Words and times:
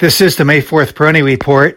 This 0.00 0.20
is 0.20 0.36
the 0.36 0.44
May 0.44 0.62
4th 0.62 0.92
Peroni 0.92 1.24
Report. 1.24 1.76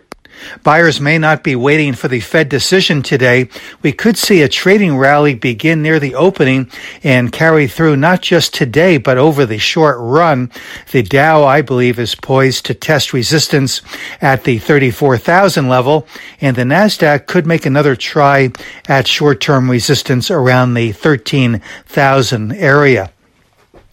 Buyers 0.62 1.02
may 1.02 1.18
not 1.18 1.44
be 1.44 1.56
waiting 1.56 1.94
for 1.94 2.08
the 2.08 2.20
Fed 2.20 2.50
decision 2.50 3.02
today. 3.02 3.50
We 3.82 3.94
could 3.94 4.16
see 4.16 4.44
a 4.44 4.48
trading 4.48 4.96
rally 4.96 5.34
begin 5.34 5.82
near 5.82 6.00
the 6.00 6.14
opening 6.14 6.70
and 7.04 7.32
carry 7.32 7.66
through 7.66 7.96
not 7.96 8.22
just 8.22 8.54
today, 8.54 8.98
but 8.98 9.18
over 9.18 9.48
the 9.48 9.58
short 9.58 9.98
run. 10.00 10.52
The 10.92 11.02
Dow, 11.02 11.46
I 11.46 11.64
believe, 11.64 11.98
is 11.98 12.14
poised 12.14 12.68
to 12.68 12.76
test 12.76 13.12
resistance 13.12 13.82
at 14.22 14.44
the 14.44 14.60
34,000 14.60 15.68
level, 15.68 16.06
and 16.40 16.56
the 16.56 16.62
NASDAQ 16.62 17.26
could 17.26 17.48
make 17.48 17.66
another 17.66 17.96
try 17.96 18.52
at 18.88 19.08
short-term 19.08 19.72
resistance 19.72 20.30
around 20.30 20.76
the 20.76 20.92
13,000 20.92 22.52
area 22.52 23.12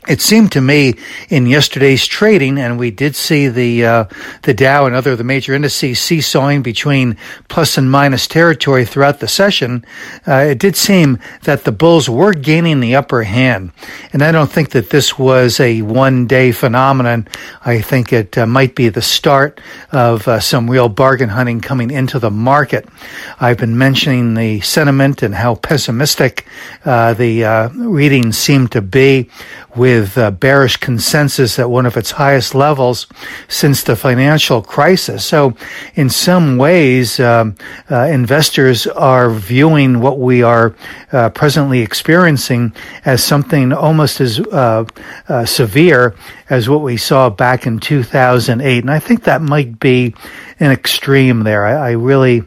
it 0.09 0.23
seemed 0.23 0.53
to 0.53 0.61
me 0.61 0.95
in 1.29 1.47
yesterday's 1.47 2.07
trading, 2.07 2.59
and 2.59 2.79
we 2.79 2.91
did 2.91 3.15
see 3.15 3.49
the 3.49 3.85
uh, 3.85 4.05
the 4.43 4.55
Dow 4.55 4.87
and 4.87 4.95
other 4.95 5.13
of 5.13 5.19
the 5.19 5.25
major 5.25 5.55
indices 5.55 6.01
seesawing 6.01 6.63
between 6.63 7.17
plus 7.49 7.77
and 7.77 7.91
minus 7.91 8.27
territory 8.27 8.87
throughout 8.87 9.21
the 9.21 9.29
session. 9.29 9.85
Uh, 10.27 10.47
it 10.49 10.59
did 10.59 10.77
seem 10.77 11.19
that 11.43 11.65
the 11.65 11.73
bulls 11.73 12.09
were 12.09 12.33
gaining 12.33 12.81
the 12.81 12.97
upper 12.97 13.25
hand, 13.25 13.71
and 14.13 14.23
I 14.23 14.33
don't 14.33 14.51
think 14.51 14.71
that 14.71 14.91
this 14.91 15.19
was 15.19 15.61
a 15.61 15.83
one 15.83 16.27
day 16.27 16.53
phenomenon. 16.53 17.29
I 17.65 17.83
think 17.83 18.13
it 18.13 18.39
uh, 18.39 18.47
might 18.47 18.75
be 18.75 18.89
the 18.89 19.03
start 19.03 19.61
of 19.93 20.27
uh, 20.27 20.41
some 20.41 20.71
real 20.71 20.89
bargain 20.89 21.29
hunting 21.29 21.61
coming 21.61 21.91
into 21.91 22.19
the 22.19 22.31
market. 22.31 22.89
I've 23.41 23.59
been 23.59 23.77
mentioning 23.77 24.35
the 24.35 24.61
sentiment 24.61 25.23
and 25.23 25.35
how 25.35 25.57
pessimistic 25.57 26.47
uh, 26.85 27.13
the 27.13 27.45
uh, 27.45 27.69
readings 27.71 28.39
seem 28.39 28.69
to 28.69 28.81
be 28.81 29.29
with 29.77 29.98
uh, 30.17 30.31
bearish 30.31 30.77
consensus 30.77 31.59
at 31.59 31.69
one 31.71 31.87
of 31.87 31.97
its 31.97 32.13
highest 32.13 32.55
levels 32.55 33.07
since 33.49 33.83
the 33.83 33.97
financial 33.97 34.63
crisis. 34.63 35.25
So, 35.25 35.57
in 35.95 36.11
some 36.11 36.59
ways, 36.59 37.19
um, 37.19 37.57
uh, 37.91 38.03
investors 38.03 38.87
are 38.87 39.31
viewing 39.31 40.01
what 40.01 40.19
we 40.19 40.43
are 40.43 40.75
uh, 41.13 41.31
presently 41.31 41.81
experiencing 41.81 42.73
as 43.05 43.25
something 43.25 43.73
almost 43.73 44.21
as 44.21 44.41
uh, 44.41 44.85
uh, 45.29 45.45
severe 45.45 46.15
as 46.51 46.69
what 46.69 46.83
we 46.83 46.97
saw 46.97 47.29
back 47.31 47.67
in 47.67 47.79
2008. 47.81 48.79
And 48.79 48.91
I 48.91 48.99
think 48.99 49.25
that 49.25 49.43
might 49.43 49.81
be 49.81 50.15
an 50.61 50.71
extreme 50.71 51.41
there. 51.41 51.67
I, 51.67 51.89
I 51.89 51.91
really 51.93 52.43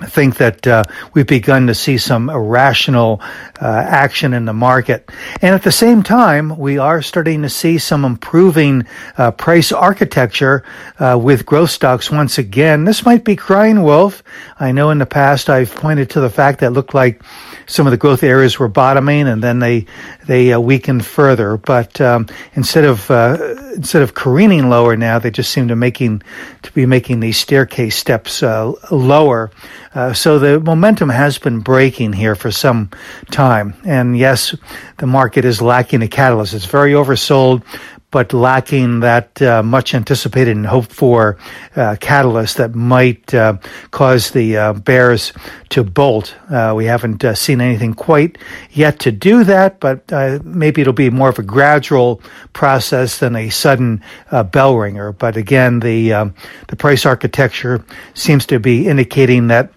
I 0.00 0.06
think 0.06 0.38
that 0.38 0.66
uh, 0.66 0.84
we've 1.12 1.26
begun 1.26 1.66
to 1.66 1.74
see 1.74 1.98
some 1.98 2.30
irrational 2.30 3.20
uh, 3.60 3.66
action 3.66 4.32
in 4.32 4.46
the 4.46 4.54
market. 4.54 5.10
And 5.42 5.54
at 5.54 5.62
the 5.62 5.72
same 5.72 6.02
time, 6.02 6.56
we 6.58 6.78
are 6.78 7.02
starting 7.02 7.42
to 7.42 7.50
see 7.50 7.76
some 7.76 8.06
improving 8.06 8.86
uh, 9.18 9.32
price 9.32 9.72
architecture 9.72 10.64
uh, 10.98 11.18
with 11.22 11.44
growth 11.44 11.70
stocks 11.70 12.10
once 12.10 12.38
again. 12.38 12.84
This 12.84 13.04
might 13.04 13.24
be 13.24 13.36
crying 13.36 13.82
wolf. 13.82 14.22
I 14.58 14.72
know 14.72 14.88
in 14.88 14.98
the 14.98 15.06
past 15.06 15.50
I've 15.50 15.74
pointed 15.74 16.08
to 16.10 16.20
the 16.20 16.30
fact 16.30 16.60
that 16.60 16.68
it 16.68 16.70
looked 16.70 16.94
like 16.94 17.22
some 17.66 17.86
of 17.86 17.90
the 17.90 17.98
growth 17.98 18.22
areas 18.22 18.58
were 18.58 18.68
bottoming 18.68 19.28
and 19.28 19.42
then 19.42 19.58
they 19.58 19.86
they 20.26 20.52
uh, 20.52 20.60
weakened 20.60 21.04
further. 21.04 21.58
But 21.58 22.00
um, 22.00 22.26
instead 22.54 22.84
of 22.84 23.10
uh, 23.10 23.54
instead 23.74 24.00
of 24.00 24.14
careening 24.14 24.70
lower 24.70 24.96
now, 24.96 25.18
they 25.18 25.30
just 25.30 25.52
seem 25.52 25.68
to 25.68 25.76
making 25.76 26.22
to 26.62 26.72
be 26.72 26.86
making 26.86 27.20
these 27.20 27.36
staircase 27.36 27.96
steps 27.96 28.42
lower. 28.90 29.50
Uh, 29.94 30.12
so 30.12 30.38
the 30.38 30.60
momentum 30.60 31.08
has 31.08 31.38
been 31.38 31.60
breaking 31.60 32.12
here 32.12 32.34
for 32.34 32.50
some 32.50 32.90
time. 33.30 33.74
And 33.84 34.16
yes, 34.16 34.54
the 34.98 35.06
market 35.06 35.44
is 35.44 35.60
lacking 35.60 36.02
a 36.02 36.08
catalyst. 36.08 36.54
It's 36.54 36.64
very 36.64 36.92
oversold, 36.92 37.64
but 38.12 38.32
lacking 38.32 39.00
that 39.00 39.40
uh, 39.42 39.62
much 39.62 39.94
anticipated 39.94 40.56
and 40.56 40.66
hoped 40.66 40.92
for 40.92 41.38
uh, 41.76 41.96
catalyst 42.00 42.56
that 42.56 42.74
might 42.74 43.32
uh, 43.34 43.56
cause 43.90 44.30
the 44.30 44.56
uh, 44.56 44.72
bears 44.72 45.32
to 45.70 45.84
bolt. 45.84 46.34
Uh, 46.48 46.72
we 46.76 46.84
haven't 46.84 47.24
seen 47.36 47.60
anything 47.60 47.94
quite 47.94 48.38
yet 48.70 48.98
to 49.00 49.12
do 49.12 49.44
that, 49.44 49.78
but 49.80 50.10
maybe 50.44 50.80
it'll 50.80 50.92
be 50.92 51.10
more 51.10 51.28
of 51.28 51.38
a 51.38 51.42
gradual 51.42 52.20
process 52.52 53.18
than 53.18 53.36
a 53.36 53.48
sudden 53.48 54.02
bell 54.50 54.76
ringer. 54.76 55.12
But 55.12 55.36
again, 55.36 55.80
the 55.80 56.12
um, 56.12 56.34
the 56.66 56.76
price 56.76 57.06
architecture 57.06 57.84
seems 58.14 58.44
to 58.46 58.58
be 58.58 58.88
indicating 58.88 59.48
that 59.48 59.72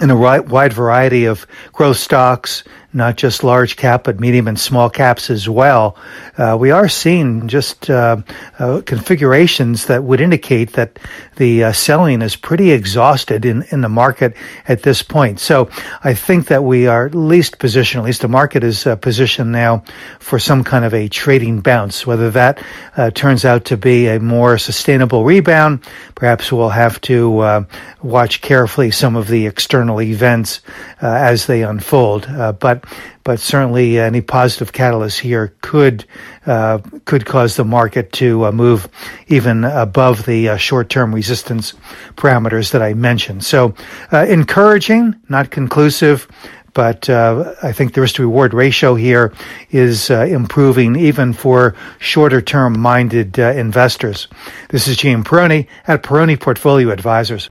in 0.00 0.10
a 0.10 0.16
wide 0.16 0.72
variety 0.72 1.24
of 1.24 1.46
growth 1.72 1.96
stocks, 1.96 2.64
not 2.92 3.16
just 3.16 3.44
large 3.44 3.76
cap, 3.76 4.04
but 4.04 4.18
medium 4.18 4.48
and 4.48 4.58
small 4.58 4.88
caps 4.88 5.28
as 5.28 5.46
well. 5.46 5.94
Uh, 6.38 6.56
we 6.58 6.70
are 6.70 6.88
seeing 6.88 7.46
just 7.46 7.90
uh, 7.90 8.16
uh, 8.58 8.80
configurations 8.86 9.86
that 9.86 10.04
would 10.04 10.22
indicate 10.22 10.72
that 10.72 10.98
the 11.36 11.64
uh, 11.64 11.72
selling 11.72 12.22
is 12.22 12.34
pretty 12.34 12.70
exhausted 12.70 13.44
in, 13.44 13.62
in 13.72 13.82
the 13.82 13.88
market 13.90 14.34
at 14.68 14.84
this 14.84 15.02
point. 15.02 15.38
So 15.38 15.68
I 16.02 16.14
think 16.14 16.46
that 16.48 16.64
we 16.64 16.86
are 16.86 17.06
at 17.06 17.14
least 17.14 17.58
positioned, 17.58 18.02
at 18.02 18.06
least 18.06 18.22
the 18.22 18.28
market 18.28 18.64
is 18.64 18.86
uh, 18.86 18.96
positioned 18.96 19.52
now 19.52 19.84
for 20.18 20.38
some 20.38 20.64
kind 20.64 20.84
of 20.84 20.94
a 20.94 21.08
trading 21.08 21.60
bounce. 21.60 22.06
Whether 22.06 22.30
that 22.30 22.62
uh, 22.96 23.10
turns 23.10 23.44
out 23.44 23.66
to 23.66 23.76
be 23.76 24.06
a 24.06 24.18
more 24.18 24.56
sustainable 24.56 25.24
rebound, 25.24 25.84
perhaps 26.14 26.50
we'll 26.50 26.70
have 26.70 27.00
to 27.02 27.66
watch 28.02 28.40
carefully 28.40 28.90
some 28.90 29.14
of 29.14 29.28
the 29.28 29.46
external 29.46 30.00
events 30.00 30.60
as 31.00 31.46
they 31.46 31.62
unfold. 31.62 32.26
but 32.58 32.77
but 33.24 33.40
certainly 33.40 33.98
any 33.98 34.20
positive 34.20 34.72
catalyst 34.72 35.20
here 35.20 35.54
could 35.60 36.04
uh, 36.46 36.78
could 37.04 37.26
cause 37.26 37.56
the 37.56 37.64
market 37.64 38.12
to 38.12 38.46
uh, 38.46 38.52
move 38.52 38.88
even 39.26 39.64
above 39.64 40.24
the 40.24 40.48
uh, 40.48 40.56
short-term 40.56 41.14
resistance 41.14 41.74
parameters 42.16 42.72
that 42.72 42.82
I 42.82 42.94
mentioned. 42.94 43.44
So 43.44 43.74
uh, 44.12 44.24
encouraging, 44.24 45.14
not 45.28 45.50
conclusive. 45.50 46.28
But 46.74 47.10
uh, 47.10 47.54
I 47.60 47.72
think 47.72 47.94
the 47.94 48.02
risk 48.02 48.16
to 48.16 48.22
reward 48.22 48.54
ratio 48.54 48.94
here 48.94 49.32
is 49.70 50.10
uh, 50.10 50.20
improving 50.26 50.94
even 50.94 51.32
for 51.32 51.74
shorter 51.98 52.40
term 52.40 52.78
minded 52.78 53.36
investors. 53.36 54.28
This 54.68 54.86
is 54.86 54.96
Gene 54.96 55.24
Peroni 55.24 55.66
at 55.88 56.04
Peroni 56.04 56.38
Portfolio 56.38 56.90
Advisors. 56.90 57.50